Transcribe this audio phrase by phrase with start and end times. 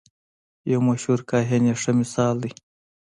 [0.71, 2.51] یو مشهور کاهن یې ښه مثال دی.